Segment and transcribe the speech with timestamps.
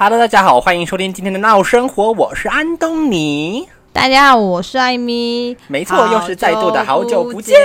[0.00, 3.68] Hello，大家好，欢迎收听今天的闹生活，我是安东尼。
[3.92, 5.56] 大家好，我是艾米。
[5.66, 7.58] 没错，又是再度的好久不见，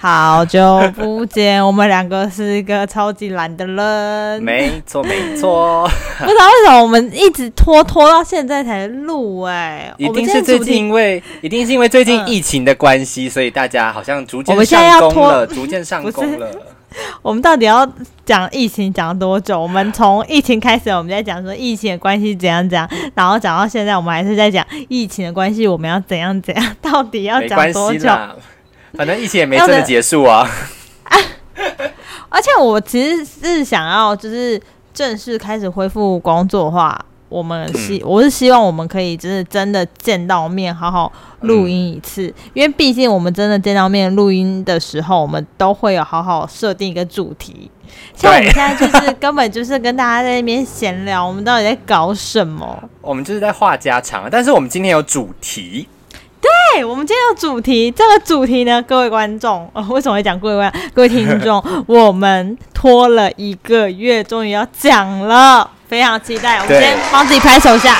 [0.00, 1.62] 好久不见。
[1.64, 4.42] 我们两个是一个超级懒的人。
[4.42, 5.88] 没错，没错。
[6.18, 16.48] 不知道为什么我们一直拖拖到现在才录，哎，一定是最近因为， 一定是因为最近疫情的关系，所以大家好像逐渐上工了，逐渐上工了。
[17.22, 17.86] 我们到底要
[18.24, 19.60] 讲疫情讲多久？
[19.60, 26.76] 我们从疫情开始，我们在讲说疫情的关系怎样怎样，然后讲到现在，我们还是在讲疫情的关系，我们要怎样怎样？
[26.80, 28.08] 到底要讲多久？
[28.94, 30.48] 反正疫情也没真的结束啊。
[32.28, 34.60] 而且我其实是想要，就是
[34.94, 36.98] 正式开始恢复工作的话。
[37.32, 47.70] 我们希我是希望我们可以就是真的见到面，好好录音一次，因为毕竟我们真的见到面录音的时候，我们都会有好好设定一个主题。
[48.14, 52.82] 像我们现在就是根本就是跟大家在那边闲聊，我们到底在搞什么？
[53.00, 55.88] 我们就是在话家常，但是我们今天有主题。
[56.74, 61.62] 对，我们今天有主题，这个主题呢，各位观众，为什么会讲各位观各位听众？
[61.86, 65.70] 我们拖了一个月，终于要讲了。
[65.92, 67.96] 非常期待，我们先帮自己拍手下。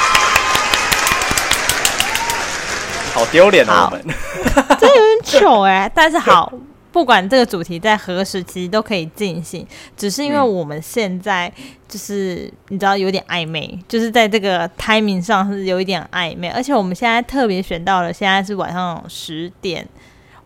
[3.12, 3.90] 好丢脸啊！
[3.92, 4.02] 我们
[4.80, 6.50] 这有点糗哎， 但是好，
[6.90, 11.52] 不管这个主题在何时期都可以进行，只是因为我们现在
[11.86, 19.86] 就是你知道有点暧昧，就是在这个 timing 上是有一点暧昧，而且我们现在特别选到了现在是晚上十点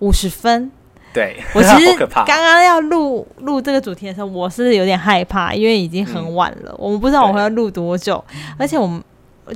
[0.01, 0.73] 五十分。
[1.17, 8.23] 对， 我其实刚刚要录录这个主题的时候，我是有点害怕，因为已经很晚了，我们不知道我会要录多久。
[8.59, 9.03] 而且我们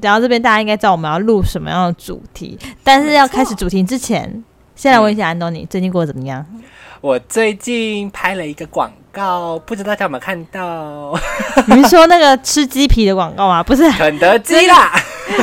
[0.01, 2.59] 讲到这边，大家应该知道我们要录什么样的主题。
[2.83, 4.43] 但是要开始主题之前，
[4.75, 6.47] 先来问一下安东尼，最近过得怎么样？
[7.03, 11.15] 我最近拍了一个广告，不知道大家有没有看到？
[11.67, 13.63] 你是说那个吃鸡皮的广告吗？
[13.63, 14.93] 不是，肯德基啦，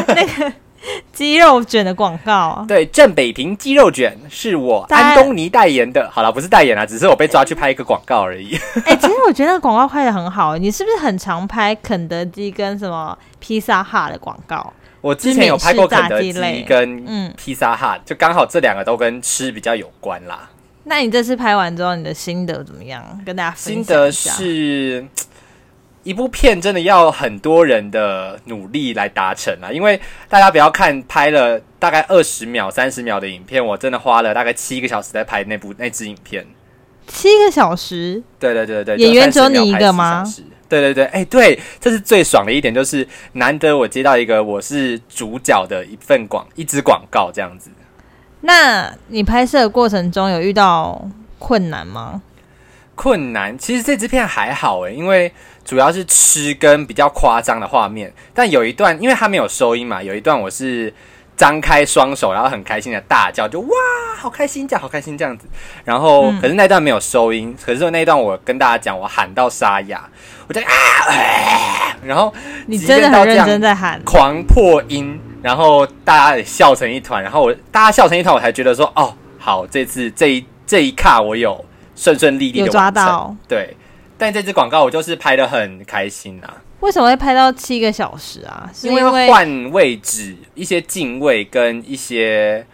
[0.07, 0.51] 那个。
[1.13, 6.09] 鸡肉卷的广告，对，正北平鸡肉卷是我安东尼代言的。
[6.11, 8.57] 好了，不是代言啊，只是我被抓去拍一个广告而已。
[8.85, 10.57] 哎，其实我觉得那个广告拍的很好。
[10.57, 14.73] 你是不是很常拍肯德基跟什么披萨哈的广告？
[15.01, 20.49] 我之前有拍过肯德基跟嗯披萨哈，就刚好这两个都跟吃比较有关啦。
[20.85, 23.03] 那你这次拍完之后，你的心得怎么样？
[23.25, 25.05] 跟大家分享心得是。
[26.07, 29.69] 一部片真的要很多人的努力来达成啊！
[29.69, 36.47] 因为大家不要看拍了大概二十秒、三十秒的影片，我真的花了大概七个小时在拍那部那支影片。
[37.07, 38.23] 七个小时？
[38.39, 40.23] 对对对对，演员只有你一个吗？
[40.69, 47.69] 对对对，哎，对，这是最爽的一点，就是难得我接到一个我是主角的一份广一支广告这样子。
[48.39, 51.05] 那你拍摄的过程中有遇到
[51.37, 52.21] 困难吗？
[52.97, 55.31] 困难，其实这支片还好哎，因为。
[55.67, 60.93] 主要是吃跟比较夸张的画面，但有一段，因为它没有收音嘛，有一段我是
[61.35, 63.67] 张开双手，然后很开心的大叫，就哇，
[64.17, 65.45] 好开心，叫好开心这样子。
[65.83, 70.09] 然后可是那段没有收音，可是那一段我跟大家讲，我喊到沙哑，
[70.47, 72.33] 我在啊，然后
[72.67, 81.65] 你真的很认真在喊，狂破音，然后大家也笑成一团，然后我大家笑成一团，我才觉得说，哦，好，这次这一这一卡我有
[81.97, 83.75] 顺顺利利的抓到，对。
[84.19, 86.49] 但这支广告我就是拍的很开心啊！
[86.79, 88.67] 为什么会拍到七个小时啊？
[88.73, 92.65] 是因为换位置、一些镜位跟一些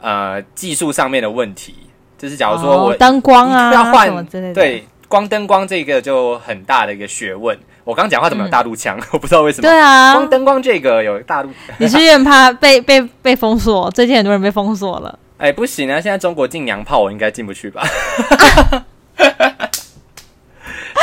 [0.00, 1.74] 呃技术上面的问题。
[2.16, 7.54] 就是假如说我灯光啊要换，对光灯光这个就很大的一个学问。
[7.84, 8.98] 我刚讲话怎么有大陆腔？
[9.12, 9.68] 我不知道为什么。
[9.68, 11.50] 对啊，光灯光这个有大陆。
[11.76, 13.90] 你是很怕被被被封锁？
[13.90, 15.18] 最近很多人被封锁了。
[15.38, 16.00] 哎，不行啊！
[16.00, 17.86] 现在中国禁娘炮，我应该进不去吧？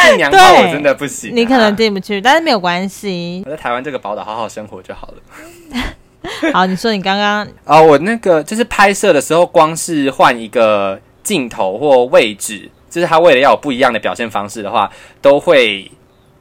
[0.06, 3.42] 进娘炮我真的不行，你可能进不去，但是没有关系。
[3.46, 5.84] 我在台湾这个宝岛好好生活就好了。
[6.52, 14.92] 好，你说你刚刚啊， 我那个就是拍摄的时候，光是换一个镜头或位置，就是他为了要有不一样的表现方式的话，
[15.22, 15.92] 都会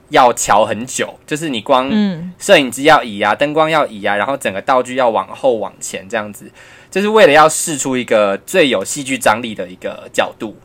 [0.08, 1.18] 要调很久。
[1.26, 1.90] 就是你光
[2.38, 6.50] 摄影机要移啊，灯光要移啊，然后整个道具要往后往前这样子，
[6.92, 10.56] 就是为了要试出一个最有戏剧张力的一个角度。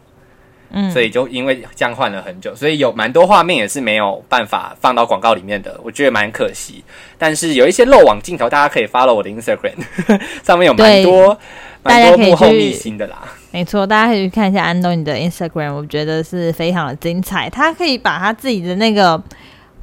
[0.70, 6.84] 嗯，所以就因为这样换了很久，所以有蛮多画面也是没有办法放到广告里面的，我觉得蛮可惜。
[7.18, 9.78] 但是有一些漏网镜头，大家可以 follow 我的 Instagram，
[10.44, 11.40] 上面有蛮多
[11.84, 13.24] 蛮多幕后秘辛的啦。
[13.52, 17.50] 没错，大家可以去看一下安东尼的 Instagram，我觉得是非常的精彩。
[17.50, 19.18] 他可以把他自己的那个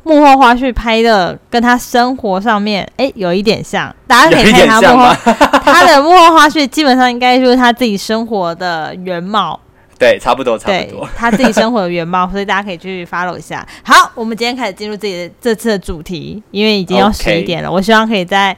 [0.04, 5.14] 幕后花絮拍的跟他生活上面哎有一点像，大家可以看他幕后
[5.64, 9.58] 他的幕后花絮，基本上应该就是他自己生活的原貌。
[9.96, 11.08] 对，差不多，差不多。
[11.16, 13.66] 他自己生活的原貌，所以大家可以去 follow 一下。
[13.84, 18.54] 好，我们今天开始进入自己的这次的主题，因为已经要十一点了，我希望可以在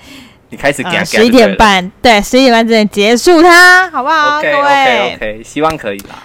[0.48, 1.82] 你开始给呃十一点半。
[1.84, 6.16] 半，对，十一点半之前结束它，好不好 OK 各 OK 位 OK，希望可以啦。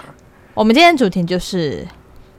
[0.54, 1.86] 我们今天的主题就是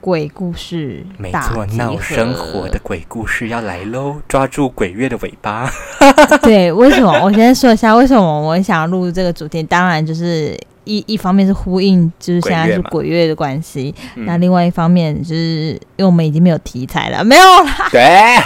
[0.04, 4.16] 鬼故事没大错，集闹生活的鬼故事要来喽！
[4.28, 5.66] 抓住鬼月的尾巴。
[6.44, 7.10] 对，为什么？
[7.24, 9.62] 我先说一下为什么我想要录这个主题。
[9.62, 10.54] 当然，就是
[10.84, 18.36] 一一方面是呼应，就是现在是鬼月的关系；嗯那另外一方面，就是因为我们已经没有题材了，没有啦， 对，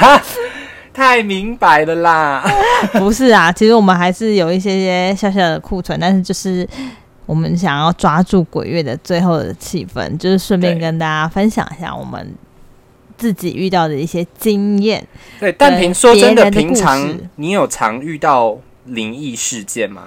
[0.95, 2.49] 太明白了啦。
[3.01, 3.51] 不是啊。
[3.51, 6.65] 其实我们还是有一些些小小的库存，但是就是
[7.29, 12.35] 我们想要抓住鬼月的最后的气氛，就是顺便跟大家分享一下我们
[13.19, 15.07] 自己遇到的一些经验。
[15.39, 20.05] 对，但平说真的，平常你有常遇到灵异事件吗？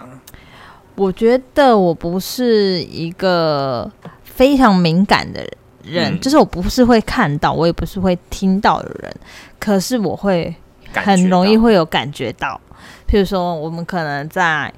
[0.95, 3.89] 我觉得我不是一个
[4.23, 5.47] 非常敏感的
[5.83, 9.15] 人，嗯就是我不是会看到，我也不是会听到的人，
[9.59, 10.55] 可是我会
[10.91, 12.59] 很容易会有感觉到。
[13.07, 14.73] 譬如说，我们可能在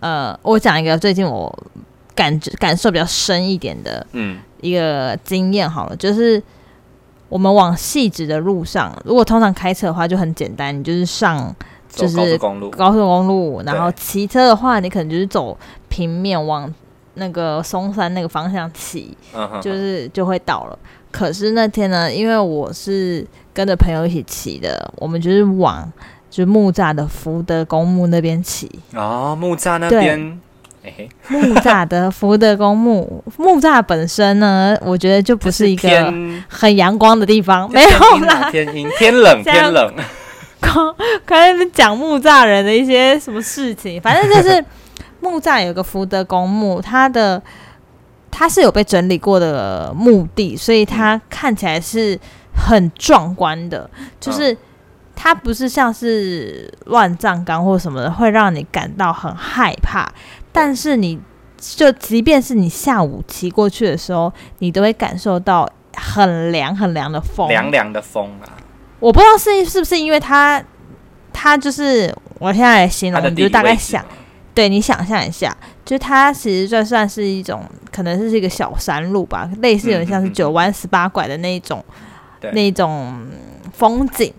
[0.00, 1.52] 呃，我讲一个最近我
[2.14, 4.38] 感觉感受比较深一点的嗯。
[4.62, 6.42] 一个经验好了，就是
[7.30, 11.56] 我们往细致的路上，如果通常开车的话就很简单，你就是上
[11.88, 15.56] 就是高速公路，高速公路，然后骑车的话，你可能就是走
[15.88, 16.70] 平面往
[17.14, 20.78] 那个松山那个方向骑，嗯哼，就是就会到了。
[21.10, 25.90] 可是那天呢，因为我是跟着朋友一起骑的，我们就是往
[26.30, 28.70] 就是木栅的福德公墓那边起。
[28.94, 30.40] 哦，木栅那边，
[30.84, 36.14] 哎嘿，木栅的福德公墓，木栅本身呢，我觉得就不是一个
[36.48, 37.88] 很阳光的地方，没有
[38.20, 38.48] 啦。
[38.50, 39.92] 天阴，天冷 天冷。
[40.60, 40.94] 刚
[41.26, 44.64] 刚才在讲木栅人的一些什么事情，反正就是
[45.20, 47.42] 木栅有个福德公墓，它的
[48.30, 52.16] 它是有被整理过的墓地，所以它看起来是
[52.54, 53.90] 很壮观的，
[54.20, 54.56] 就是。
[55.22, 60.10] 它不是像是乱葬岗或什么的，会让你感到很害怕。
[60.50, 61.20] 但是你
[61.58, 68.48] 就即便是你下午骑过去的时候，你都会感受到很凉很凉的风，凉凉的风啊，
[68.98, 70.62] 我不知道是是不是因为它，
[71.34, 74.02] 它就是我现在来形容，你就大概想，
[74.54, 77.62] 对你想象一下，就是它其实就算是一种，
[77.92, 81.84] 可能是一个小山路吧，类似有点像是九弯十八拐的那一种，
[82.40, 83.32] 对那一种嗯
[83.70, 84.32] 风景。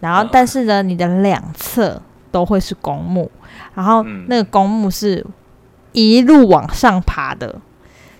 [0.00, 3.30] 然后嗯，但是呢，你的两侧都会是公墓，
[3.74, 5.24] 然后嗯那个公墓是
[5.92, 7.54] 一路往上爬的，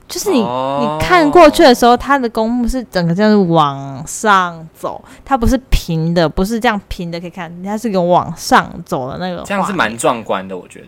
[0.08, 10.86] 就是你哦你看过去的时候，它的公墓是整个这样子往上走，它不是平的，不是这样平的可以看，它是个往上走的那个，这样是蛮壮观的，我觉得。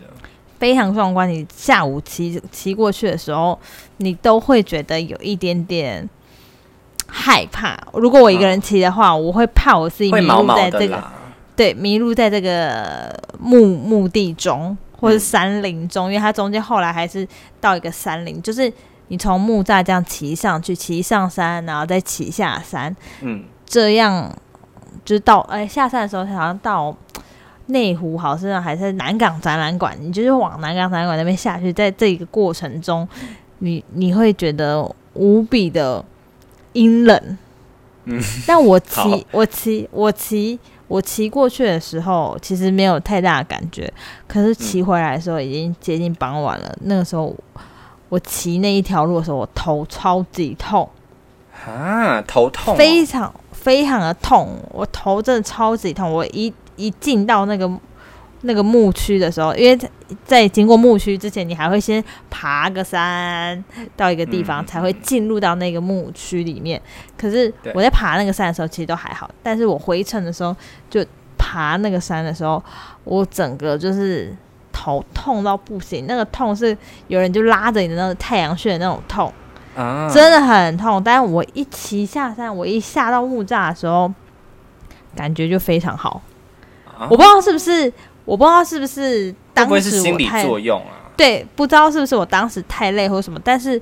[0.58, 1.26] 非常壮观。
[1.26, 3.58] 你下午骑骑过去的时候，
[3.96, 6.06] 你都会觉得有一点点
[7.10, 7.76] 害怕。
[7.92, 11.02] 如果我一个人骑的话，我会怕我自己迷路在这个
[11.56, 17.26] 对迷路在这个墓墓地中或者嗯山林中，因为它中间后来还是
[17.60, 18.72] 到一个山林，就是
[19.08, 24.32] 你从木栅这样骑上去，骑上山，然后再骑下山，嗯，这样
[25.04, 26.94] 就是到哎下山的时候，好像到
[27.66, 33.06] 内湖好像还是南港展览馆，你就是往南港展览馆那边下去，在这个过程中，
[33.58, 34.82] 你你会觉得
[35.14, 36.04] 无比的
[36.72, 37.38] 阴冷。
[38.04, 40.58] 嗯，但我骑我骑我骑
[40.88, 43.92] 我骑过去的时候，其实没有太大的感觉，
[44.26, 46.74] 可是骑回来的时候已经接近傍晚了。
[46.84, 47.36] 那个时候
[48.08, 50.88] 我骑那一条路的时候，我头超级痛。
[51.66, 56.10] 啊，头痛哦，非常非常的痛，我头真的超级痛。
[56.10, 57.70] 我一一进到那个
[58.42, 59.90] 那个牧区的时候，因为在
[60.24, 63.62] 在经过牧区之前，你还会先爬个山
[63.96, 66.80] 到一个地方，嗯才会进入到那个牧区里面。
[67.18, 70.56] 可是我在爬那个山的时候，其实都还好，但是我回程的时候，
[70.88, 71.04] 就
[71.36, 72.62] 爬那个山的时候，
[73.04, 74.34] 我整个就是
[74.72, 76.76] 头痛到不行，那个痛是
[77.08, 79.32] 有人就拉着你的那个太阳穴的那种痛。
[79.76, 81.00] 啊，真的很痛。
[81.02, 84.12] 但是我一骑下山，我一下到木栅的时候，
[85.14, 86.20] 感觉就非常好。
[86.86, 87.90] 啊我不知道是不是，
[88.30, 91.10] 我不知道是不是当时是心理作用啊？
[91.16, 93.80] 对，不知道是不是我当时太累或什么，但是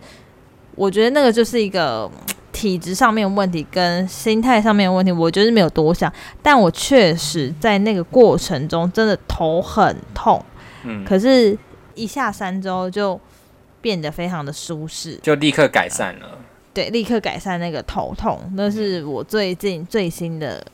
[0.75, 6.11] 我觉得那个就是一个嗯体质上面的问题跟心态上面的问题，我就是没有多想，
[6.43, 10.43] 但我确实在那个过程中真的头很痛，
[10.85, 11.57] 嗯，可是
[11.95, 13.21] 一下山之后就
[13.83, 15.21] 变得非常的舒适。
[15.23, 16.39] 就立刻改善了。
[16.73, 20.65] 对，立刻改善那个头痛，那是我最近最新的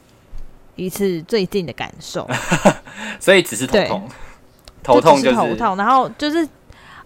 [0.76, 2.28] 一次最近的感受。
[3.20, 4.08] 所以只是头对痛，
[4.82, 6.46] 头痛就是头痛，然后就是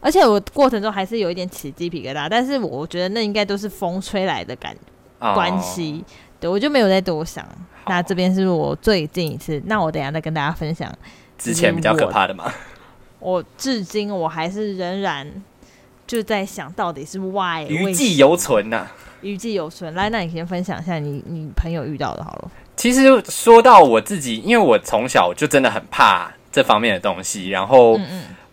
[0.01, 4.77] 而且我过程中还是有一点起鸡皮疙瘩，但是我觉得那应该都是风吹来的感
[5.19, 6.05] 关系，
[6.39, 7.47] 对我就没有再多想。
[7.87, 10.93] 那这边是我最近一次，那我等下再跟大家分享
[11.39, 12.53] 之前比较可怕的嘛。
[13.19, 15.27] 我至今我还是仍然
[16.07, 18.87] 就在想到底是 why 余悸犹存呐，
[19.23, 19.93] 余悸犹存。
[19.95, 22.51] 来，那你先分享一下你你朋友遇到的好了。
[22.79, 28.01] 其实说到我自己，因为我从小就真的很怕这方面的东西，然后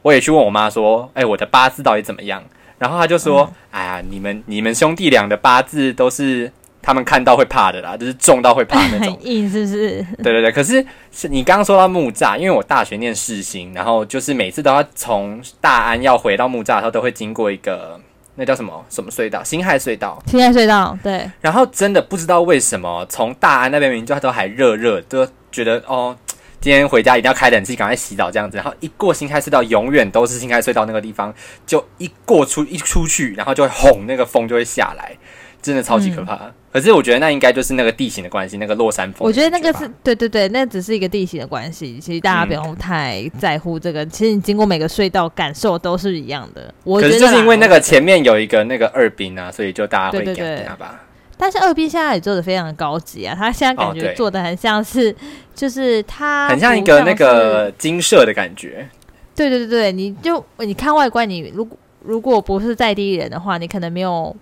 [0.01, 2.43] 我也去问我妈说：“哎，我的八字到底怎么样？”
[2.77, 6.51] 然后她就说：“哎呀，你们你们兄弟俩的八字都是。”
[6.87, 10.05] 他们看到会怕的啦，就是重到会怕那种， 硬是不是？
[10.21, 17.99] 对对对，可是是你刚刚说到木栅，因为我大学念世新，然后就是每次都要从大安要回到木栅的时候，都会经过一个
[18.35, 20.21] 那叫什么什么隧道，辛亥隧道。
[20.27, 21.29] 辛亥隧道，对。
[21.41, 26.15] 然后真的不知道为什么，从大安那边明明就都还热热，都觉得哦，
[26.59, 28.57] 今天回家一定要开冷气，赶快洗澡这样子。
[28.57, 31.33] 然后一过辛亥隧道，永远都是辛亥隧道那个地方，
[31.65, 35.15] 就一过出一出去，然后就会轰，那个风就会下来。
[35.61, 36.39] 真的超级可怕，
[36.75, 39.25] 可是我觉得那应该就是那个地形的关系，那个落山风。
[39.25, 44.05] 我觉得那个是对对对，那只是一个地形的关系，其实大家不用太在乎这个。
[44.07, 46.73] 其实你经过每个隧道，感受都是一样的。
[46.83, 50.99] 我可是就是因为那个前面有一个那个二兵啊，所以就大家会感觉吧。
[51.37, 55.15] 但是二兵现在也做的非常的高级啊，他现在感觉做的很像是，
[55.55, 58.85] 就是他很像一个那个金色的感觉。
[59.33, 64.35] 对对对对，你就你看外观，你如果如果不是在地人的话，你可能没有。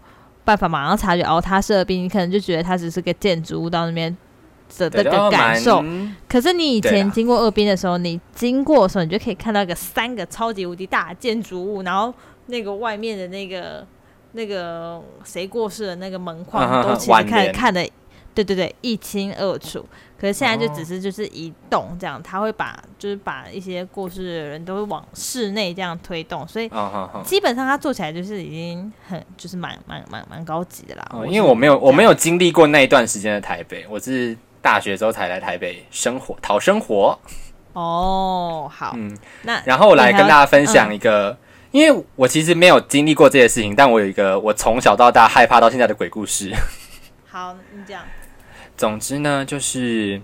[0.45, 4.15] 办法马上察觉哦，它是二兵，你可能就觉得它只是个建筑物到那边
[4.77, 5.83] 的这个感受。
[6.27, 12.13] 可是你以前经过二兵的时候，你经过的时候，你就可以看到一个三个超级无敌大的建筑物，然后
[12.47, 13.85] 那个外面的那个
[14.33, 17.87] 那个谁过世的那个门框都其实看看的，
[18.33, 19.85] 对对对，一清二楚。
[20.23, 26.71] 可是现在就只是就是移动这样，他会把就是把一些过世的人都会往室内这样推动，所以
[27.25, 31.05] 基本上他做起来就是已经很就是蛮蛮蛮蛮高级的啦。
[31.27, 37.19] 因为我没有我没有经历过那一段时间的台北，我是大学之后才来台北生活讨生活。
[37.73, 41.37] 哦，好，嗯，那然后我来跟大家分享一个，
[41.71, 46.53] 因为我其实没有经历过这些事情，但我有一个我从小到大害怕到现在的鬼故事。
[47.29, 48.01] 好，你讲。
[48.83, 50.21] 总之呢，就是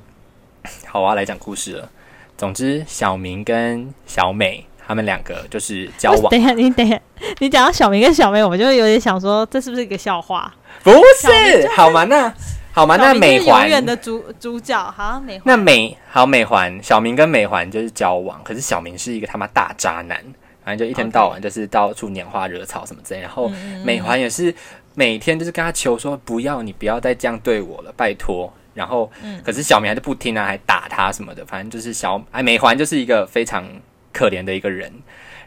[0.86, 1.89] 好，我要来讲故事了。
[2.36, 6.24] 总之，小明跟小美他们两个就是交往。
[6.30, 7.00] 等一下，你等一下，
[7.38, 10.54] 你讲到小明跟小美，我就有点想说，这是不是一个笑话？
[10.84, 12.04] 不是，好吗？
[12.04, 12.34] 那
[12.74, 12.98] 好吗？
[12.98, 15.39] 那美环的主主角，好美。
[15.46, 20.22] 那美好美环，小明跟美环就是交往，可是小明是一个他妈大渣男，
[20.66, 23.22] 反正就一天到晚就是到处拈花惹草什么之类。
[23.22, 23.50] 然后
[23.86, 24.54] 美环也是。
[25.00, 28.51] 每天就是跟他求说不要你不要再这样对我了，拜托。
[28.74, 29.10] 然后，
[29.46, 31.46] 可是小明还是不听啊，还打他什么的。
[31.46, 33.65] 反正就是小哎美环就是一个非常
[34.12, 34.91] 可怜的一个人。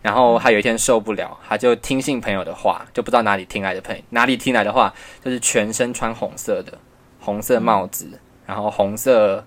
[0.01, 4.91] 然后他有一天受不了，他就听信朋友的话，就不知道哪里听来的朋哪里听来的话，
[5.23, 6.73] 就是全身穿红色的
[7.21, 8.09] 红色帽子，
[8.47, 9.45] 然后红色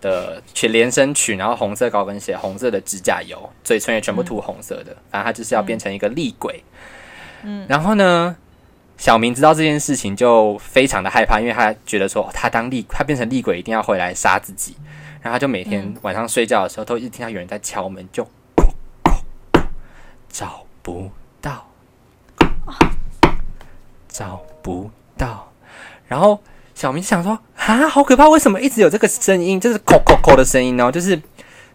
[0.00, 4.96] 的裙连身裙，然后红色高跟鞋，红色的指甲油，嘴唇也全部涂红色的。
[5.12, 6.62] 反正他就是要变成一个厉鬼。
[7.44, 8.36] 嗯，然后呢？
[8.96, 14.76] 小明知道这件事情就非常的害怕，因为他觉得说他当厉他变成厉鬼一定要回来杀自己，
[15.20, 18.26] 然后他就每天晚上睡觉的时候都一直听到有人在敲门，就
[20.28, 21.10] 找不
[21.42, 21.66] 到，
[24.08, 25.52] 找不到。
[26.06, 26.40] 然后
[26.74, 28.28] 小明想说啊，好可怕！
[28.28, 29.58] 为什么一直有这个声音？
[29.60, 30.90] 就是“叩叩叩”的声音呢？
[30.92, 31.20] 就是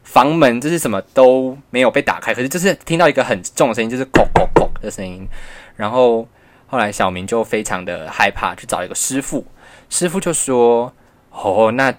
[0.03, 5.27] 房门就是什么都没有被打开，可是就是听到一个很重的声音，就是“叩叩叩”的声音，
[5.75, 6.25] 然后。
[6.69, 9.43] 后来小明就非常的害怕，去找一个师傅。
[9.89, 10.93] 师傅就说
[11.31, 11.91] ：“哦，那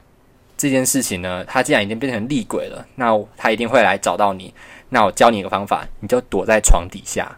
[0.56, 4.54] 这件事情呢，他既然已经变成厉鬼了，那他一定会来找到你。
[4.90, 7.36] 那我教你一个方法，你就躲在床底下，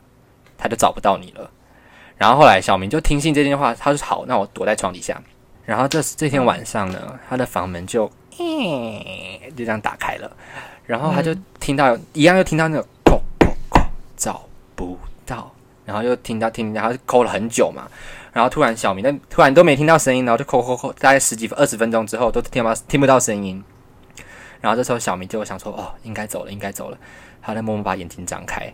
[0.58, 1.50] 他就找不到你了。”
[2.18, 5.20] 然后后来小明就听信这句话，他说：“好，那我躲在床底下。”
[5.64, 8.06] 然后这这天晚上呢，他的房门就
[9.56, 10.30] 就这样打开了，
[10.84, 13.82] 然后他就听到一样，又听到那个“砰砰砰”，
[14.16, 15.50] 找不到。
[15.84, 17.88] 然后又听到听，然后抠了很久嘛，
[18.32, 23.62] 然后突然小明那突然都没听到声音，然后就抠抠抠，大概十几分二十分钟之后都听不到听不到声音，
[24.60, 26.98] 然后这时候小明就想说哦，应该走了，应该走了，
[27.40, 28.72] 他在默默把眼睛张开，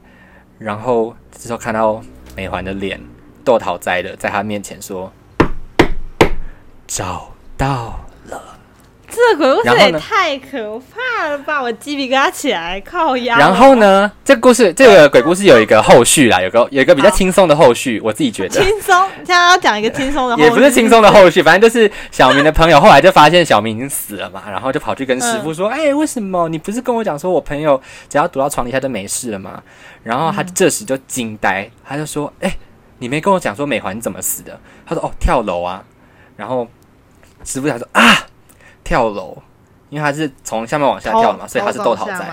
[0.59, 2.03] 然后这时候看到
[2.37, 3.01] 美环的脸，
[3.45, 5.11] 豆桃栽的在他面前说，
[6.87, 8.58] 找到了，
[9.19, 11.61] 这个鬼故事也太可怕了吧！
[11.63, 13.37] 我鸡皮疙瘩起来，靠腰。
[13.39, 13.79] 然后？
[13.79, 18.61] 呢，这故事这个鬼故事有一个后续啦，有个有一个比较轻松的后续，我自己觉得。
[18.61, 21.09] 轻松，现在要讲一个轻松的，也不是轻松的。
[21.13, 29.63] 后续，反正就是小明的朋友后来就发现小明已经死了嘛，然后就跑去跟师傅说：“哎、为什么你不是跟我讲说我朋友只要躲到床底下就没事了吗？”
[30.03, 32.57] 然后他这时就惊呆，他就说：“哎、
[32.99, 35.85] 你没跟我讲说美环怎么死的？”他说：“哦，跳楼啊。”
[36.37, 36.67] 然后
[37.45, 38.27] 师傅他说：“啊，
[38.89, 39.37] 跳楼，
[39.91, 42.25] 因为他是从下面往下跳嘛，所以他是斗讨仔，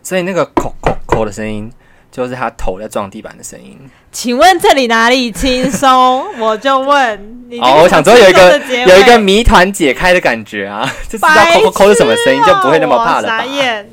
[0.00, 1.68] 所以那个扣扣扣的声音
[2.12, 3.76] 就是他头在撞地板的声音。”
[4.12, 6.24] 请问这里哪里轻松？
[6.38, 7.58] 我就问你。
[7.58, 8.56] 哦，我想说有一个
[8.86, 13.44] 有一个谜团解开的感觉啊， 就知道白扣扣扣是什么声音，就不会那么怕了我傻吧？
[13.44, 13.90] 眼，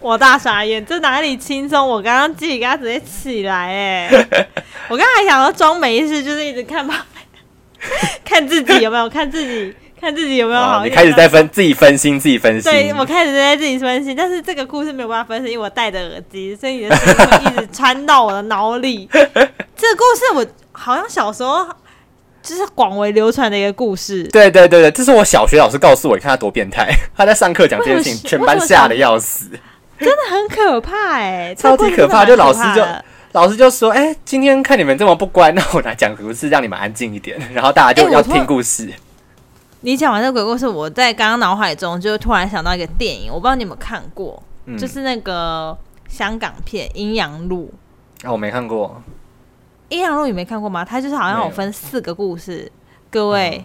[0.00, 1.86] 我大傻眼，这哪里轻松？
[1.86, 4.26] 我刚刚鸡皮疙瘩直接起来哎！
[4.88, 7.06] 我刚才想要装没事，就是一直看吧，
[8.24, 10.92] 看自己有没有，看自己，看自己有没有好哦，一点。
[10.92, 12.70] 你开始在分自己分心，自己分心。
[12.70, 19.08] 对我开始在自己分心，但是这个故事没有办法分析，因为我戴着耳机，所以你的声音会一直穿到我的脑里。
[19.14, 21.64] 这个故事我好像小时候
[22.42, 24.24] 就是广为流传的一个故事。
[24.24, 29.48] 对对对对，这是我小学老师告诉我，你看他多变态， 他在上课讲这件事情，全班吓得要死。
[30.00, 32.84] 真的很可怕哎、超级可怕就老师就
[33.30, 38.92] 老师就说：“哎、今天看你们这么不乖，那我来讲故事，让你们安静一点。”然后大家就要听故事。
[39.82, 45.76] 你讲完这个鬼故事，我在刚刚脑海中就突然想到一个电影，我不知道你有没有看过，嗯就是那个
[46.08, 47.72] 香港片《阴阳路》。
[48.26, 49.02] 啊，我没看过。
[49.94, 50.84] 《阴阳路》你没看过吗？
[50.84, 52.70] 它就是好像有分四个故事，
[53.10, 53.64] 各位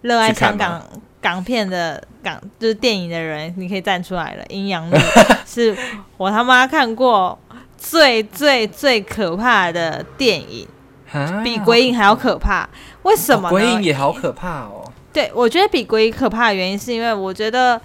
[0.00, 0.82] 热爱去看香港
[1.20, 4.44] 港片的港就是电影的人，你可以站出来了。
[4.48, 4.96] 《阴阳路》
[5.46, 5.76] 是
[6.16, 7.38] 我他妈看过
[7.76, 10.66] 最最最可怕的电影，
[11.12, 12.66] 啊比鬼影还要可怕。
[13.02, 14.87] 为什么鬼影也好可怕哦。
[15.18, 17.80] 对，我觉得比鬼影可怕的原因是因为我觉得，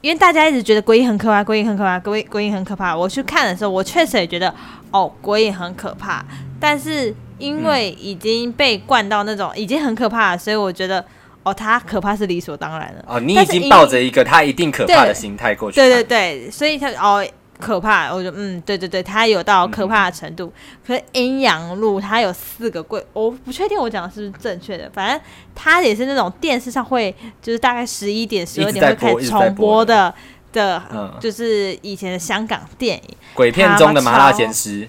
[0.00, 2.96] 因为大家一直觉得鬼影很可怕，鬼影很可怕，鬼鬼影很可怕。
[2.96, 4.52] 我去看的时候，我确实也觉得
[4.90, 6.24] 哦，鬼影很可怕，
[6.58, 11.04] 但是因为已经被灌到那种已经很可怕了，所以我觉得
[11.44, 13.04] 哦，他可怕是理所当然的。
[13.06, 15.76] 哦，你已经抱着一个他一定可怕的心态过去。
[15.76, 16.02] 对对。
[16.02, 17.24] 对，所以他哦
[17.60, 20.52] 可怕，我就嗯，对对对，它有到可怕的程度。
[20.86, 25.20] 可是阴阳路它有四个柜，我不确定我讲的是不是正确的，反正
[25.54, 30.14] 它也是那种电视上会就是大概十一点、十二点会开始重播的
[30.52, 34.88] 的，嗯就是以前的香港电影，鬼片中的麻辣鲜师。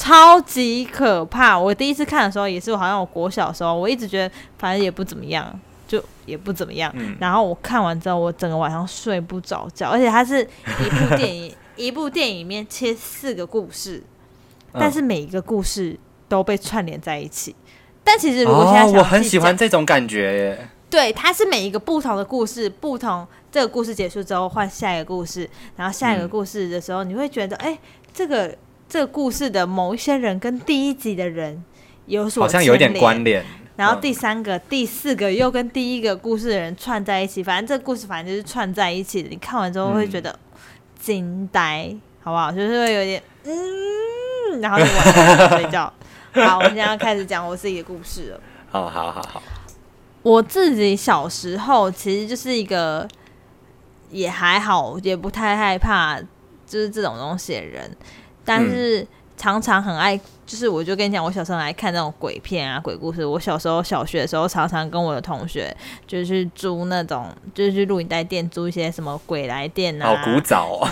[0.00, 1.58] 超级可怕。
[1.58, 6.88] 我第一次看的时候也是，好像我国小的时候，我一直觉得反正也不怎么样，就也不怎么样。
[6.94, 14.02] 嗯然后我看完之后，我整个晚上睡不着觉，而且它是一部电影，一部电影里面切四个故事，
[14.72, 17.54] 嗯但是每一个故事都被串联在一起。
[18.04, 20.68] 但其实如果现在我很喜欢，这种感觉耶。
[20.90, 27.78] 对，它是每一个不同的故事，不同这个故事结束之后换下一个故事，然后下一个嗯故事的时候，你会觉得，哎、
[28.12, 28.56] 这个
[28.88, 31.62] 这个故事的某一些人跟第一集的人
[32.06, 33.44] 有所好像有一点关联。
[33.76, 39.28] 然后嗯第三个、第四个又跟第一个故事的人串在一起，反正这个故事反正就是串在一起的。
[39.28, 40.36] 你看完之后会觉得
[41.08, 42.52] 惊呆，好不好？
[42.52, 45.90] 就是会有点嗯，然后就晚上睡觉。
[46.34, 48.40] 好，我们现在要开始讲我自己的故事了。
[48.70, 49.42] 好好好好，
[50.22, 53.08] 我自己小时候其实就是一个
[54.10, 56.20] 也还好，也不太害怕
[56.66, 57.90] 就是这种东西的人，
[58.44, 59.06] 但是
[59.38, 63.24] 常常很爱，就是我就跟你讲，我小时候很爱看那种鬼片啊、鬼故事。
[63.24, 65.74] 我小时候小学的时候，常常跟我的同学
[66.06, 70.88] 就是去租那种，就是去录影带店租一些什么鬼来电啊，好古早哦。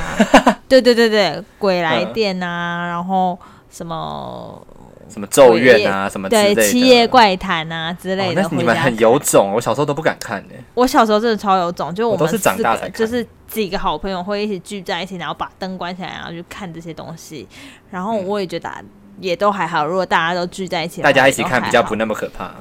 [0.69, 3.39] 对对对对， 鬼来电啊，然后
[3.71, 4.65] 什么
[5.09, 6.29] 什么咒怨啊，什么。
[6.29, 10.55] 对七夜怪谈啊之类哦，的，那你们很有种，我小时候都不敢看呢。
[10.75, 17.47] 我小时候真的超有种，就我们我都是长大四个才看就是几个好朋友会一起聚在一起，然后把灯关起来，然后去看这些东西。
[17.90, 18.71] 然后我也觉得
[19.21, 22.53] 也都还好，如果大家都聚在一起，大家一起看比较不那么可怕。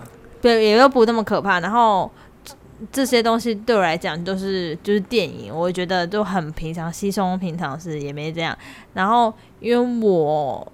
[0.41, 1.59] 对，也都不那么可怕。
[1.59, 2.09] 然后
[2.43, 2.53] 这
[2.91, 8.55] 这些东西对我来讲都是就是电影，我觉得都很平常，稀松平常事也没这样。
[8.93, 10.71] 然后因为我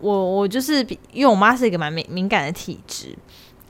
[0.00, 3.14] 我我就是比，因为我妈是一个蛮敏敏感的体质。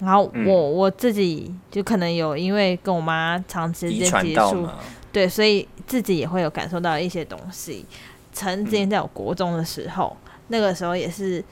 [0.01, 4.69] 然后我、嗯我自己就可能有因为跟我妈长时间接触，
[5.11, 7.85] 对，所以自己也会有感受到一些东西。
[8.33, 11.43] 曾经在我国中的时候，那个时候也是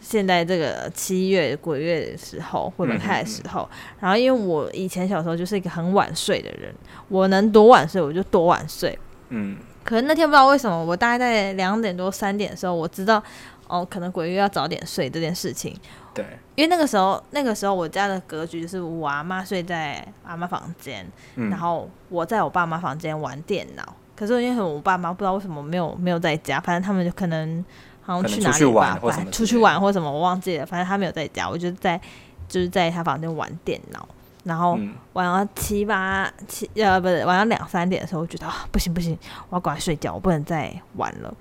[0.00, 3.68] 现在这个七月鬼月的时候，会门开的时候。
[3.98, 6.72] 然后因为我以前小时候就是一个很晚睡的人，
[7.08, 8.96] 我能多晚睡我就多晚睡。
[9.30, 13.20] 嗯，可是那天不知道为什么，我大概在两点多三点的时候，我知道
[13.66, 15.76] 哦，可能鬼月要早点睡这件事情。
[16.12, 16.24] 对，
[16.54, 21.04] 因为那个时候，那个时候我家的格局就是我阿妈睡在阿妈房间，
[21.36, 23.82] 嗯然后我在我爸妈房间玩电脑。
[24.16, 27.64] 可是因为我爸妈不知道为什么没有没有在家，反正他们就可能
[28.00, 32.00] 好像去哪里玩出去玩或什么我忘记了，反正他没有在家，我就在
[32.46, 34.08] 就是在他房间玩电脑，
[34.44, 41.34] 然后嗯，晚上七八七呃不是晚上两三点的时候，我觉得啊不行不行，我要赶快睡觉，我不能再玩了。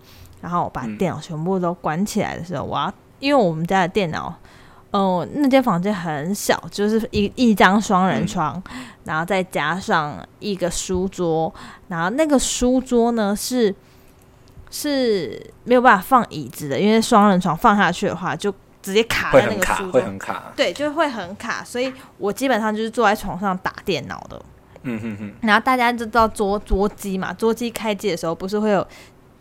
[0.43, 4.35] 然后我把嗯电脑全部都关起来的时候，我要因为我们家的电脑，
[4.91, 8.61] 嗯、那间房间很小，就是一一张双人床，
[9.05, 11.51] 然后再加上一个书桌，
[11.87, 13.73] 然后那个书桌呢是
[14.69, 20.51] 是没有办法放椅子的，因为双人床放下去的话就直接卡在那个书桌，会很卡。
[20.57, 24.41] 对，就会很卡，所以我基本上就是坐在床上打电脑的。
[24.85, 28.85] 嗯哼哼，然后大家就知道桌桌机嘛，桌机开机的时候不是会有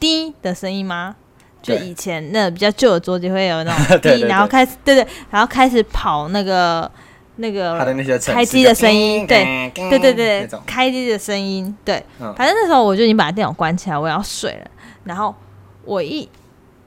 [0.03, 1.15] 滴的声音吗？
[1.63, 6.91] 就以前那比较旧的桌机会有那种 滴，然后开始对对，然后开始跑那个
[7.37, 7.79] 那个
[8.27, 14.71] 开机的声音就对对对对，开机的声音，对，嗯反正那时候我就已经把电脑关起来，我要睡了。
[15.05, 15.33] 然后
[15.85, 16.29] 我一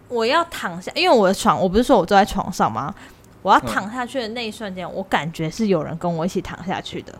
[0.10, 2.94] 我要躺下，因为我的床，我不是说我坐在床上吗？
[3.42, 7.14] 我要嗯躺下去的那一瞬间，我感觉是有人跟我一起躺下去的，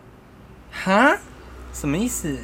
[0.70, 1.16] 哈，
[1.72, 2.36] 什么意思？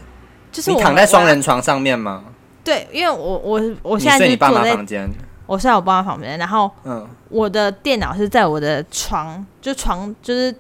[0.50, 1.26] 就是我你躺在双。
[1.26, 2.24] 人床上面吗？
[2.64, 5.10] 对，因为我我我现在就是坐在房间？
[5.46, 7.06] 我睡在我爸妈房间，然后嗯。
[7.28, 10.54] 我的电脑是在我的床，就床就是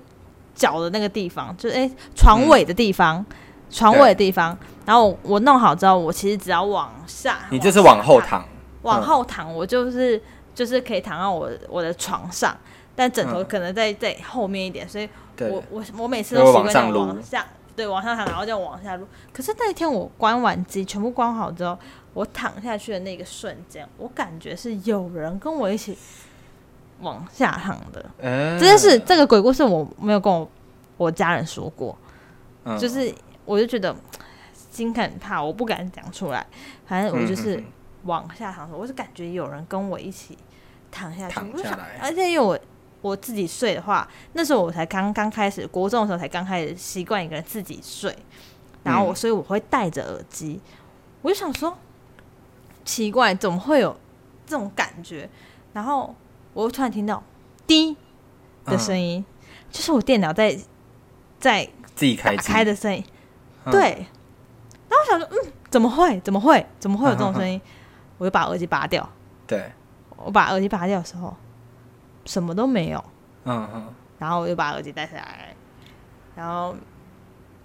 [0.54, 3.24] 脚的那个地方，就是诶床尾的地方，
[3.70, 4.56] 床尾的地方。
[4.86, 8.42] 然后我我弄好之后，我其实只要往下，你就是往后躺。
[8.82, 9.02] 往嗯。
[9.02, 10.20] 后躺，我就是
[10.54, 12.56] 就是可以躺到我我的床上，
[12.96, 13.46] 但枕头嗯。
[13.46, 15.06] 可能在在后面一点，所以
[15.40, 17.00] 我，我我每次都往上撸。
[17.00, 19.06] 往下，对，往上躺，然后再往下撸。
[19.32, 21.78] 可是那一天我关完机，全部关好之后，
[22.12, 25.96] 我躺下去的那个瞬间，我感觉是有人跟我一起
[27.00, 28.04] 往下躺的。
[28.18, 30.48] 嗯这件事，这个鬼故事我没有跟我
[30.96, 31.96] 我家人说过，
[32.64, 33.12] 嗯就是
[33.44, 33.94] 我就觉得
[34.70, 36.46] 心很怕，我不敢讲出来。
[36.86, 37.62] 反正我就是
[38.04, 40.36] 往下躺的时候，我是感觉有人跟我一起
[40.90, 41.40] 躺下去，
[42.00, 42.58] 而且因为我
[43.02, 48.16] 我自己睡的话，那时候我才刚刚开始，国中的时候才刚开始习惯一个人自己睡，
[48.82, 50.60] 然后我、嗯所以我会戴着耳机，
[51.20, 51.76] 我就想说
[52.84, 53.94] 奇怪，怎么会有
[54.46, 55.28] 这种感觉？
[55.72, 56.14] 然后
[56.54, 57.22] 我又突然听到
[57.66, 57.96] 滴
[58.64, 59.24] 的声音，
[59.70, 60.56] 就是我电脑在
[61.40, 63.04] 在自己开开的声音。
[63.64, 63.80] 嗯对，
[64.88, 66.20] 然后我想说，嗯，怎么会？
[66.24, 66.66] 怎么会？
[66.80, 67.60] 怎么会有这种声音？
[68.18, 69.08] 我就把耳机拔掉。
[69.46, 69.70] 对，
[70.16, 71.36] 我把耳机拔掉的时候，
[72.24, 73.04] 什么都没有。
[73.44, 73.86] 嗯嗯，
[74.18, 75.54] 然后我就把耳机戴下来，
[76.36, 76.74] 然后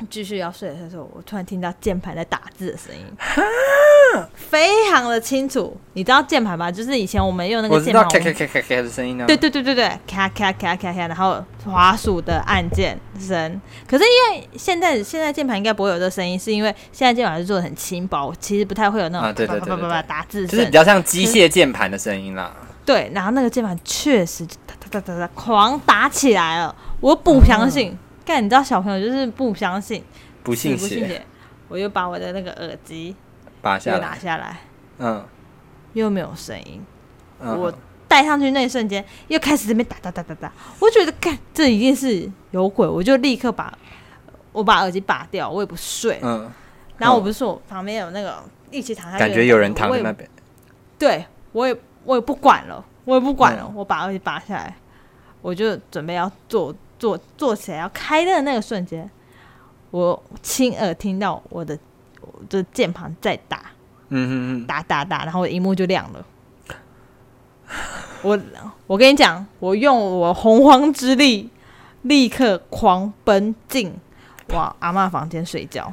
[0.09, 3.05] 继续要睡的时候，我突然听到键盘在打字的声音，
[4.33, 5.75] 非常的清楚。
[5.93, 6.71] 你知道键盘吧？
[6.71, 9.25] 就是以前我们用那我知道个键盘，咔咔咔咔咔的声音呢。
[9.27, 13.61] 对对对对对，咔咔咔咔咔，然后滑鼠的按键声。
[13.87, 20.71] 可是因为现在现在键盘应该不会有这声音，是因为现在键盘是做的很轻薄，其实不太会有那种啊对对对叭叭叭叭叭对打字声就是比。
[20.71, 22.51] 较像机械键盘的声音啦。
[22.87, 27.93] 对，然后那个键盘确实就哒哒哒哒哒狂打起来了，我不相信。
[28.23, 30.01] 干、你知道小朋友就是不相信，
[30.41, 31.25] 不信邪，不信邪，
[31.67, 33.13] 我又把我的那个耳机
[33.61, 34.17] 拔下来。
[34.17, 34.61] 下来，
[34.99, 35.21] 嗯
[35.91, 36.81] 又没有声音。
[37.41, 37.73] 嗯，我
[38.07, 43.77] 戴上去那一瞬间，又开始这边打打打打打，我觉得干这一定是有鬼，我就立刻把
[44.53, 46.19] 我把耳机拔掉，我也不睡。
[46.21, 46.49] 嗯，
[46.97, 50.29] 然后我不是说我旁边有那个一起躺下去感觉有人躺在那边。
[50.97, 51.75] 对我也
[52.07, 54.73] 我也不管了，我也不管了，嗯我把耳机拔下来，
[55.41, 59.09] 我就准备要坐坐坐起来要开灯的那个瞬间，
[59.91, 61.77] 我亲耳听到我的
[62.21, 63.57] 我的键盘在打
[64.07, 64.31] 嗯嗯
[64.63, 66.25] 嗯，打打打，然后我的荧幕就亮了。
[68.21, 68.39] 我
[68.87, 71.49] 我跟你讲，我用我洪荒之力，
[72.03, 73.93] 立刻狂奔进
[74.53, 75.91] 往阿嬷房间睡觉。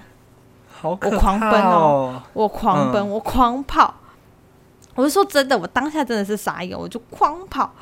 [0.80, 3.94] 好可我狂奔怕哦我狂奔，嗯我狂跑。
[4.94, 7.72] 我是说真的，我当下真的是傻眼，我就狂跑，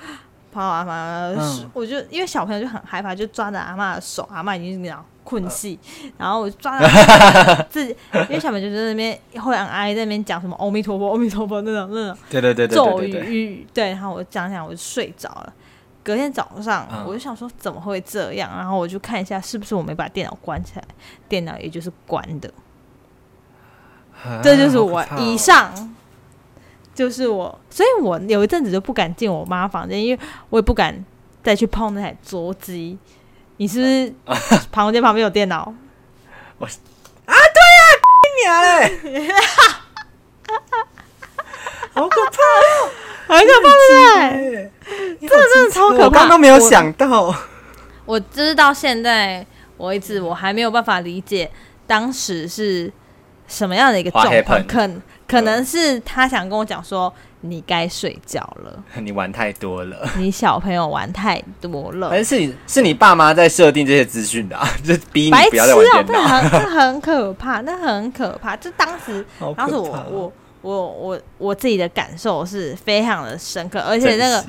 [0.52, 5.78] 跑到阿妈的手，嗯我就因为小朋友就很害怕，就抓着阿妈的手，阿妈已经那样困戏，
[6.18, 6.86] 然后我就抓着
[7.70, 15.52] 自己，因为小朋友就在那边会很哀在那边讲什么阿弥陀佛，阿弥陀佛那种那种对对对对咒语，对，然后我讲讲我就睡着了。
[16.04, 20.84] 隔天早上，嗯我就想说怎么会这样，然后我就看一下是不是我没把电脑关起来，
[21.28, 22.50] 电脑也就是关的。
[24.42, 25.72] 这就是我以上，
[26.94, 31.04] 就是我，所以我有一阵子就不敢进我妈房间，因为我也不敢
[31.42, 32.98] 再去碰那台桌机。
[33.58, 34.12] 你是不是
[34.72, 35.72] 房间旁边有电脑？
[38.44, 38.98] 娘嘞，
[41.92, 42.90] 好可怕哦！
[43.28, 43.68] 很可怕，
[44.32, 45.28] 对不对？
[45.28, 47.32] 这真的超可怕我刚刚没有想到。
[48.04, 51.48] 我就是到现在为止，我还没有办法理解
[51.86, 52.92] 当时是
[53.46, 55.02] 什么样的一个状况。
[55.32, 62.10] 可能是他想跟我讲说，你该睡觉了， 你玩太多了， 你小朋友玩太多了。
[62.10, 66.12] 还是你是你爸妈在设定这些资讯的、啊， 就逼你白痴不要再玩哦、电脑。
[66.12, 68.54] 那很那很可怕，那很可怕。
[68.54, 74.44] 就当时，好可当时我哦我我我我自己的感受是非常的深刻，而且那个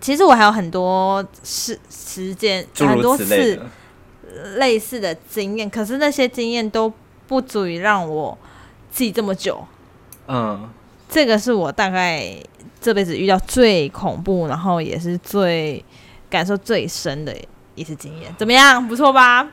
[0.00, 6.90] 其实我还有很多时时间，诸很多如此类次的，类似的经验，可是那些经验都
[7.26, 8.38] 不足以让我
[8.90, 9.66] 记这么久。
[10.28, 10.68] 嗯，
[11.08, 12.24] 这个是我大概
[12.80, 15.84] 这辈子遇到最恐怖，然后也是最
[16.30, 17.34] 感受最深的
[17.74, 18.32] 一次经验。
[18.38, 18.86] 怎么样？
[18.86, 19.46] 不错吧？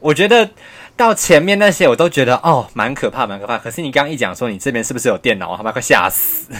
[0.00, 0.50] 我觉得
[0.96, 3.56] 到前面那些我都觉得哦，蛮可怕，蛮可怕。
[3.56, 6.52] 可是你刚刚一讲说你这边是不是有电脑，我他妈快吓死！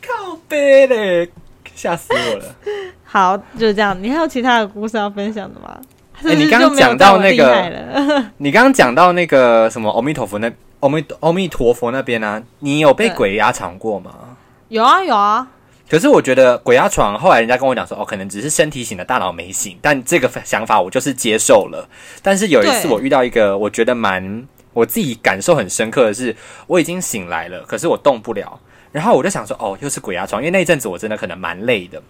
[0.00, 1.30] 靠背嘞，
[1.74, 2.56] 吓死我了！
[3.04, 3.96] 好，就是这样。
[4.02, 5.78] 你还有其他的故事要分享的吗？
[6.24, 10.50] 哎你刚刚讲到那个 你刚刚讲到那个什么阿弥陀佛那
[10.84, 14.36] 阿弥阿弥陀佛那边呢、你有被鬼压床过吗？
[14.68, 15.48] 有啊有啊，
[15.88, 19.78] 可是我觉得鬼压床，后来人家跟我讲说，哦，可能只是身体醒了，大脑没醒。
[19.80, 21.88] 但这个想法我就是接受了。
[22.22, 28.60] 但是有一次我遇到一个我觉得蛮我自己感受很深刻的是，我已经醒来了，可是我动不了。
[28.92, 32.02] 然后我就想说，哦，又是鬼压床，因为那一阵子我真的可能蛮累的，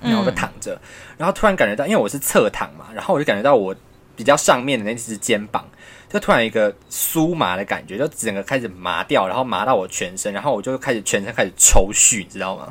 [0.00, 0.80] 然后我就躺着，
[1.18, 3.74] 然后突然感觉到，因为我是侧躺嘛，然后我就感觉到我
[4.16, 5.64] 比较上面的那只肩膀，
[6.12, 12.70] 就突然一个酥麻的感觉，就整个开始麻掉，然后麻到我全身，然后我就开始全身开始抽搐，你知道吗？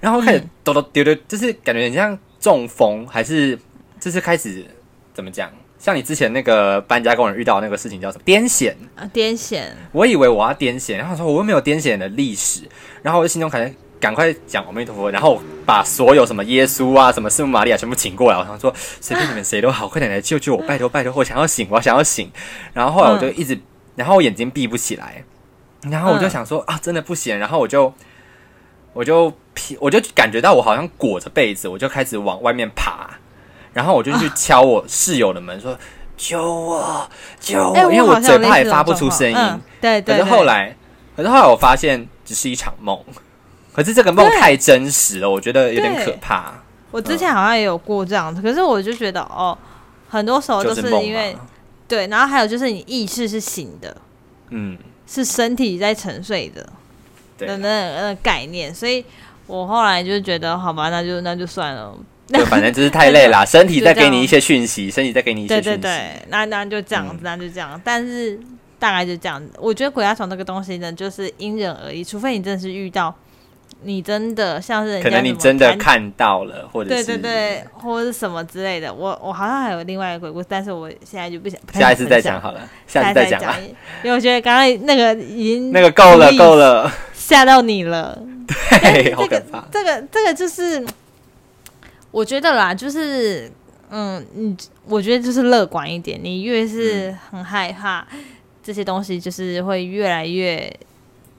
[0.00, 3.56] 然后开始抖抖丢丢，就是感觉很像中风，还是
[4.00, 4.64] 就是开始
[5.14, 5.48] 怎么讲？
[5.78, 8.74] 像你之前那个搬家工人遇到那个事情叫什么癫痫？
[8.96, 12.68] 啊癫痫，我以为我要癫痫，然后说我又没有癫痫的历史，
[13.02, 22.32] 然后我就心中感觉赶快讲阿弥陀佛，然后把所有什么耶稣啊、什么圣母玛利亚全部请过来，我想说随便你们谁都好，快点来救救我，拜托拜托，我想要醒，我想要醒。
[22.72, 23.60] 然后后来我就一直，
[23.94, 25.22] 然后我眼睛闭不起来，
[25.82, 27.92] 然后我就想说、啊，真的不行，然后我就
[28.94, 33.10] 我就披，我就感觉到我好像裹着被子，我就开始往外面爬，
[33.72, 35.78] 然后我就去敲我室友的门说。
[36.22, 37.08] 救我！
[37.40, 37.72] 救我！
[37.72, 40.76] 哎、因为我嘴巴也发不出声音，嗯、对对可是后来，
[41.16, 43.02] 可是后来我发现只是一场梦，
[43.72, 46.52] 可是这个梦太真实了，我觉得有点可怕。
[46.90, 49.56] 我之前好像也有过这样子，可是我就觉得哦，
[50.08, 51.40] 很多时候都就是因为嘛，
[51.86, 53.96] 对，然后还有就是你意识是醒的，
[54.50, 56.66] 嗯，是身体在沉睡的
[57.38, 59.04] 对的，那那个概念，所以
[59.46, 61.94] 我后来就觉得好吧，那就那就算了。
[62.32, 65.78] 就反正就是太累了， 身体在给你一些讯息，身体在给你一些讯息。
[65.78, 67.80] 对对，那那就这样子，嗯那就这样。
[67.84, 68.38] 但是
[68.78, 69.50] 大概就这样子。
[69.58, 73.12] 我觉得鬼压床这个东西呢，就是因人而异，除非你真的是遇到，
[73.82, 78.92] 你真的像是人家可能你真的看到了，或者对是对对，或者是什么之类的。
[78.92, 83.56] 我我好像还有另外一个鬼故事，但是我现在就不想，不下一次再讲好了，下下次再讲吧。，
[84.02, 88.18] 因为我觉得刚刚那个已经那个够了，够了，吓到你了。
[88.82, 89.64] 对，好可这个怕。
[89.70, 90.84] 这个这个就是，
[92.10, 93.50] 我觉得啦，就是
[93.90, 98.06] 嗯，你我觉得就是乐观一点，你越是很害怕、
[98.62, 100.72] 这些东西，就是会越来越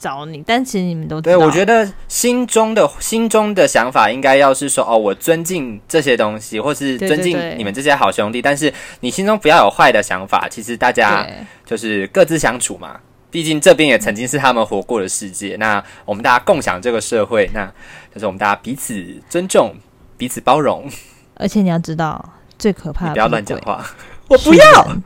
[0.02, 0.44] 找你。
[0.46, 10.50] 但其实你们都知对，道，我觉得心中的心中的想法应该要是说，哦，我尊敬这些东西，或是尊敬你们这些好兄弟，但是你心中不要有坏的想法。
[10.50, 11.26] 其实大家
[11.64, 13.00] 就是各自相处嘛。
[13.30, 17.66] 毕竟这边也曾经是他们活过的世界，那我们大家共享这个社会，那
[18.14, 19.74] 就是我们大家彼此尊重、
[20.18, 20.90] 彼此包容。
[21.36, 23.86] 而且你要知道，最可怕的你不要乱讲话，
[24.28, 25.02] 我不要人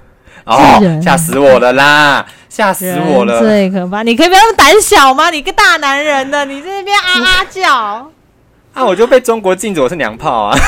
[0.45, 3.39] 哦吓死我了啦，吓死我了。
[3.39, 4.03] 最可怕！
[4.03, 5.29] 你可以不要那么胆小吗？
[5.31, 7.73] 你个大男人的，你在那边啊啊叫，
[8.73, 10.55] 啊，我就被中国禁止我是娘炮啊！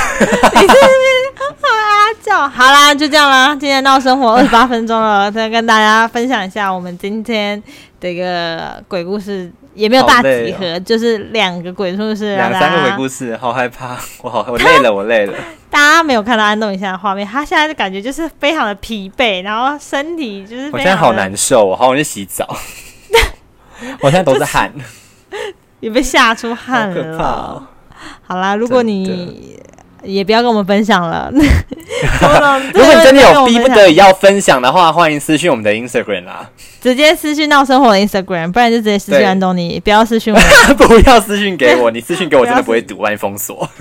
[1.67, 2.47] 啊叫。
[2.47, 3.49] 好啦，就这样啦。
[3.49, 7.61] 今天闹生活 二十八分钟了，再跟大家分享一下我们今天
[7.99, 13.37] 的一个鬼故事，也没有大集合，就是两个鬼故事，两三个鬼故事。
[13.37, 15.33] 好害怕， 我好，我累了，我累了。
[15.69, 22.57] 大家没有看到安东尼现在的画面，他现在的感觉就是非常的疲惫，然后身体就是我现在好，难受，我好想去洗澡。
[24.01, 24.73] 我现在都是汗，
[25.79, 27.17] 也被吓出好汗了。
[27.19, 27.63] 哦！
[28.25, 29.59] 好啦，如果你
[30.07, 31.29] 也不要跟我们分享了。
[31.33, 36.49] 如如果你真的有逼不得已要分享的话，欢迎私讯我们的 Instagram 啦，
[36.81, 40.39] 直接私讯闹生活的 Instagram，不然就直接私讯安东尼，不要私讯我。
[40.75, 43.67] 不要私讯给我，你私讯给我真的不会读，万一封锁。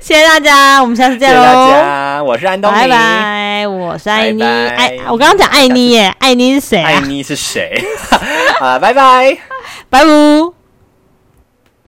[0.00, 2.74] 谢谢大家，我们下次谢谢大见喽，家，我是安东尼。
[2.74, 4.40] 拜拜，我是艾妮。
[4.40, 7.02] 拜拜艾，我刚刚讲艾妮耶，艾妮是谁艾啊？
[7.06, 7.82] 妮是谁？
[8.60, 9.36] 啊，拜拜。
[9.88, 10.61] 拜拜。